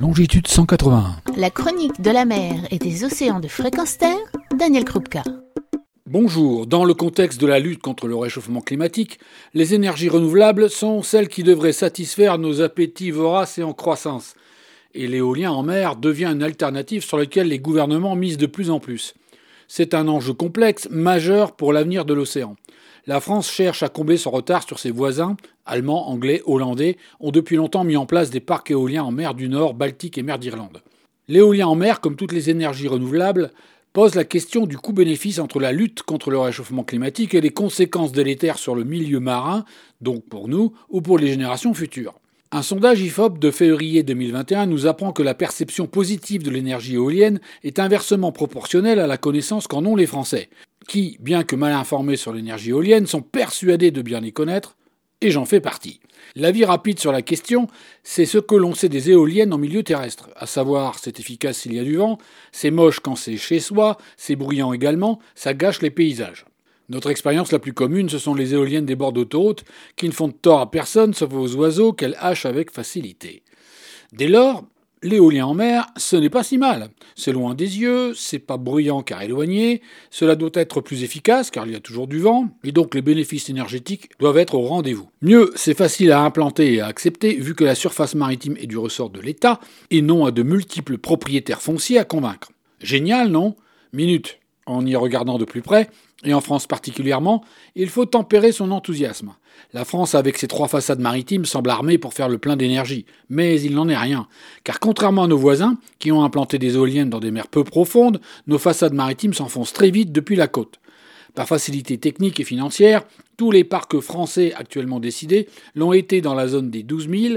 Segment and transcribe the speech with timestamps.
[0.00, 1.16] longitude 181.
[1.36, 4.16] La chronique de la mer et des océans de fréquence terre,
[4.58, 5.22] Daniel Krupka.
[6.06, 9.20] Bonjour, dans le contexte de la lutte contre le réchauffement climatique,
[9.52, 14.36] les énergies renouvelables sont celles qui devraient satisfaire nos appétits voraces et en croissance.
[14.94, 18.80] Et l'éolien en mer devient une alternative sur laquelle les gouvernements misent de plus en
[18.80, 19.12] plus.
[19.68, 22.56] C'est un enjeu complexe, majeur pour l'avenir de l'océan.
[23.06, 27.56] La France cherche à combler son retard sur ses voisins, allemands, anglais, hollandais, ont depuis
[27.56, 30.82] longtemps mis en place des parcs éoliens en mer du Nord, Baltique et mer d'Irlande.
[31.28, 33.52] L'éolien en mer, comme toutes les énergies renouvelables,
[33.92, 38.12] pose la question du coût-bénéfice entre la lutte contre le réchauffement climatique et les conséquences
[38.12, 39.64] délétères sur le milieu marin,
[40.00, 42.14] donc pour nous ou pour les générations futures.
[42.52, 47.40] Un sondage IFOP de février 2021 nous apprend que la perception positive de l'énergie éolienne
[47.62, 50.50] est inversement proportionnelle à la connaissance qu'en ont les Français
[50.90, 54.76] qui, bien que mal informés sur l'énergie éolienne, sont persuadés de bien les connaître,
[55.20, 56.00] et j'en fais partie.
[56.34, 57.68] L'avis rapide sur la question,
[58.02, 61.74] c'est ce que l'on sait des éoliennes en milieu terrestre, à savoir c'est efficace s'il
[61.74, 62.18] y a du vent,
[62.50, 66.44] c'est moche quand c'est chez soi, c'est bruyant également, ça gâche les paysages.
[66.88, 69.62] Notre expérience la plus commune, ce sont les éoliennes des bords d'autoroute,
[69.94, 73.44] qui ne font tort à personne sauf aux oiseaux qu'elles hachent avec facilité.
[74.12, 74.64] Dès lors,
[75.02, 76.90] L'éolien en mer, ce n'est pas si mal.
[77.14, 81.66] C'est loin des yeux, c'est pas bruyant car éloigné, cela doit être plus efficace car
[81.66, 85.08] il y a toujours du vent, et donc les bénéfices énergétiques doivent être au rendez-vous.
[85.22, 88.76] Mieux, c'est facile à implanter et à accepter vu que la surface maritime est du
[88.76, 89.58] ressort de l'État
[89.90, 92.52] et non à de multiples propriétaires fonciers à convaincre.
[92.82, 93.56] Génial, non?
[93.94, 94.39] Minute.
[94.66, 95.88] En y regardant de plus près,
[96.24, 97.42] et en France particulièrement,
[97.74, 99.34] il faut tempérer son enthousiasme.
[99.72, 103.60] La France, avec ses trois façades maritimes, semble armée pour faire le plein d'énergie, mais
[103.60, 104.26] il n'en est rien,
[104.64, 108.20] car contrairement à nos voisins, qui ont implanté des éoliennes dans des mers peu profondes,
[108.46, 110.78] nos façades maritimes s'enfoncent très vite depuis la côte.
[111.34, 113.02] Par facilité technique et financière,
[113.36, 117.34] tous les parcs français actuellement décidés l'ont été dans la zone des 12 000,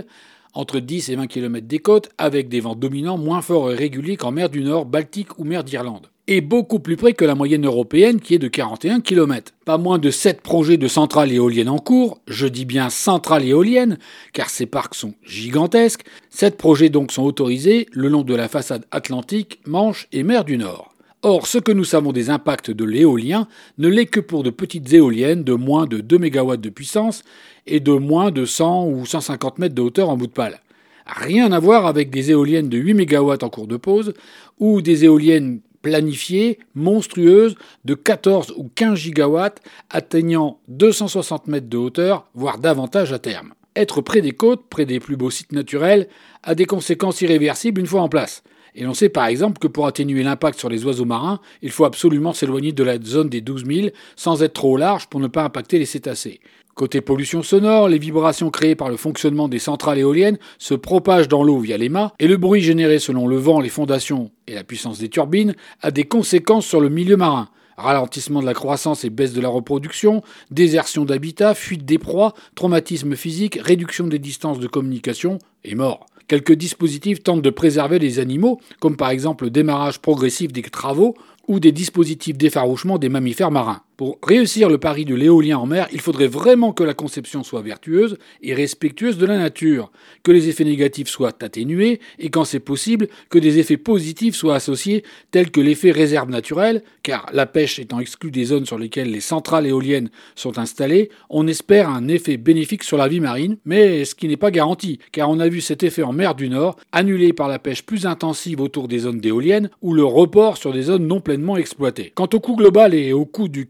[0.53, 4.17] entre 10 et 20 km des côtes, avec des vents dominants moins forts et réguliers
[4.17, 7.65] qu'en mer du Nord, Baltique ou mer d'Irlande et beaucoup plus près que la moyenne
[7.65, 9.53] européenne qui est de 41 km.
[9.65, 13.97] Pas moins de 7 projets de centrales éoliennes en cours, je dis bien centrales éoliennes,
[14.31, 16.05] car ces parcs sont gigantesques.
[16.29, 20.57] 7 projets donc sont autorisés le long de la façade atlantique, Manche et mer du
[20.57, 20.93] Nord.
[21.25, 24.91] Or, ce que nous savons des impacts de l'éolien ne l'est que pour de petites
[24.91, 27.23] éoliennes de moins de 2 MW de puissance
[27.65, 30.59] et de moins de 100 ou 150 mètres de hauteur en bout de pale.
[31.05, 34.13] Rien à voir avec des éoliennes de 8 MW en cours de pause
[34.59, 37.55] ou des éoliennes planifiée, monstrueuse,
[37.85, 39.61] de 14 ou 15 gigawatts,
[39.91, 43.53] atteignant 260 mètres de hauteur, voire davantage à terme.
[43.75, 46.07] Être près des côtes, près des plus beaux sites naturels,
[46.41, 48.43] a des conséquences irréversibles une fois en place.
[48.75, 51.85] Et l'on sait par exemple que pour atténuer l'impact sur les oiseaux marins, il faut
[51.85, 55.43] absolument s'éloigner de la zone des 12 000 sans être trop large pour ne pas
[55.43, 56.39] impacter les cétacés.
[56.75, 61.43] Côté pollution sonore, les vibrations créées par le fonctionnement des centrales éoliennes se propagent dans
[61.43, 64.63] l'eau via les mâts, et le bruit généré selon le vent, les fondations et la
[64.63, 67.49] puissance des turbines a des conséquences sur le milieu marin.
[67.77, 73.15] Ralentissement de la croissance et baisse de la reproduction, désertion d'habitat, fuite des proies, traumatisme
[73.15, 76.07] physique, réduction des distances de communication et mort.
[76.27, 81.15] Quelques dispositifs tentent de préserver les animaux, comme par exemple le démarrage progressif des travaux
[81.47, 83.81] ou des dispositifs d'effarouchement des mammifères marins.
[83.95, 87.61] Pour réussir le pari de l'éolien en mer, il faudrait vraiment que la conception soit
[87.61, 89.91] vertueuse et respectueuse de la nature,
[90.23, 94.55] que les effets négatifs soient atténués et quand c'est possible, que des effets positifs soient
[94.55, 99.11] associés, tels que l'effet réserve naturelle, car la pêche étant exclue des zones sur lesquelles
[99.11, 104.05] les centrales éoliennes sont installées, on espère un effet bénéfique sur la vie marine, mais
[104.05, 106.77] ce qui n'est pas garanti, car on a vu cet effet en mer du Nord,
[106.91, 110.83] annulé par la pêche plus intensive autour des zones d'éoliennes ou le report sur des
[110.83, 112.11] zones non pleinement exploitées.
[112.15, 113.67] Quant au coût global et au coût du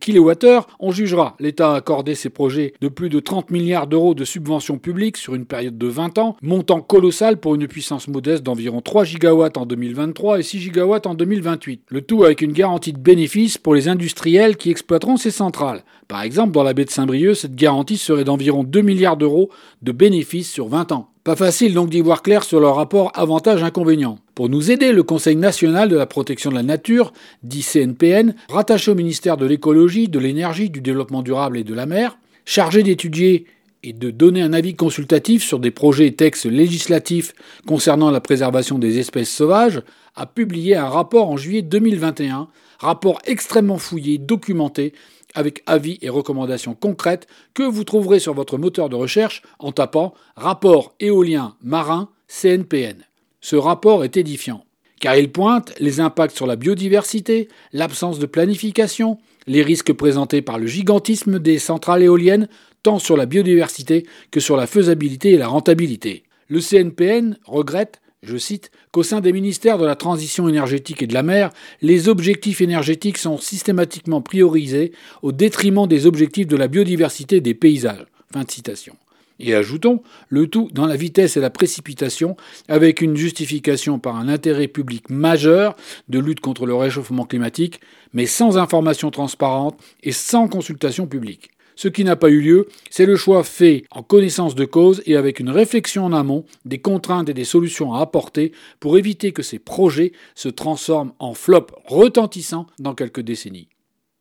[0.79, 1.35] on jugera.
[1.39, 5.35] L'État a accordé ses projets de plus de 30 milliards d'euros de subventions publiques sur
[5.35, 9.65] une période de 20 ans, montant colossal pour une puissance modeste d'environ 3 gigawatts en
[9.65, 11.83] 2023 et 6 gigawatts en 2028.
[11.89, 15.83] Le tout avec une garantie de bénéfice pour les industriels qui exploiteront ces centrales.
[16.07, 19.49] Par exemple, dans la baie de Saint-Brieuc, cette garantie serait d'environ 2 milliards d'euros
[19.81, 21.09] de bénéfices sur 20 ans.
[21.23, 24.19] Pas facile donc d'y voir clair sur leur rapport avantage-inconvénient.
[24.35, 27.13] Pour nous aider, le Conseil national de la protection de la nature,
[27.43, 31.85] dit CNPN, rattaché au ministère de l'écologie, de l'énergie, du développement durable et de la
[31.85, 33.45] mer, chargé d'étudier
[33.83, 37.33] et de donner un avis consultatif sur des projets et textes législatifs
[37.67, 39.83] concernant la préservation des espèces sauvages,
[40.15, 42.47] a publié un rapport en juillet 2021,
[42.79, 44.93] rapport extrêmement fouillé, documenté,
[45.35, 50.13] avec avis et recommandations concrètes que vous trouverez sur votre moteur de recherche en tapant
[50.35, 53.03] Rapport éolien marin CNPN.
[53.43, 54.63] Ce rapport est édifiant,
[55.01, 59.17] car il pointe les impacts sur la biodiversité, l'absence de planification,
[59.47, 62.47] les risques présentés par le gigantisme des centrales éoliennes,
[62.83, 66.23] tant sur la biodiversité que sur la faisabilité et la rentabilité.
[66.47, 71.13] Le CNPN regrette je cite, qu'au sein des ministères de la transition énergétique et de
[71.13, 71.49] la mer,
[71.81, 78.05] les objectifs énergétiques sont systématiquement priorisés au détriment des objectifs de la biodiversité des paysages.
[78.31, 78.95] Fin de citation.
[79.39, 82.37] Et ajoutons, le tout dans la vitesse et la précipitation,
[82.67, 85.75] avec une justification par un intérêt public majeur
[86.07, 87.81] de lutte contre le réchauffement climatique,
[88.13, 91.49] mais sans information transparente et sans consultation publique.
[91.75, 95.15] Ce qui n'a pas eu lieu, c'est le choix fait en connaissance de cause et
[95.15, 99.41] avec une réflexion en amont des contraintes et des solutions à apporter pour éviter que
[99.41, 103.72] ces projets se transforment en flop retentissants dans quelques décennies.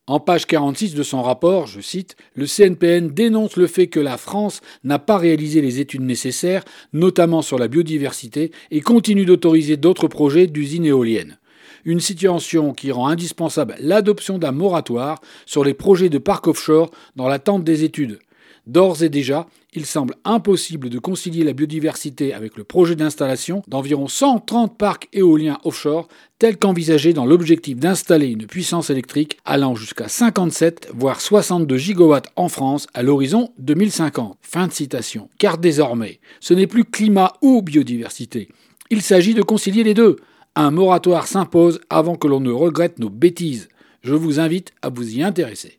[0.08, 4.16] En page 46 de son rapport, je cite, le CNPN dénonce le fait que la
[4.16, 10.08] France n'a pas réalisé les études nécessaires, notamment sur la biodiversité, et continue d'autoriser d'autres
[10.08, 11.38] projets d'usines éoliennes
[11.84, 17.26] une situation qui rend indispensable l'adoption d'un moratoire sur les projets de parcs offshore dans
[17.26, 18.20] l'attente des études.
[18.66, 24.06] D'ores et déjà, il semble impossible de concilier la biodiversité avec le projet d'installation d'environ
[24.06, 26.08] 130 parcs éoliens offshore
[26.38, 32.48] tel qu'envisagé dans l'objectif d'installer une puissance électrique allant jusqu'à 57 voire 62 gigawatts en
[32.48, 34.36] France à l'horizon 2050.
[34.42, 35.28] Fin de citation.
[35.38, 38.48] Car désormais, ce n'est plus climat ou biodiversité.
[38.90, 40.16] Il s'agit de concilier les deux.
[40.54, 43.68] Un moratoire s'impose avant que l'on ne regrette nos bêtises.
[44.02, 45.78] Je vous invite à vous y intéresser.